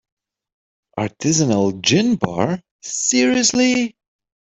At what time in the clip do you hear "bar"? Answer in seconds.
2.21-2.63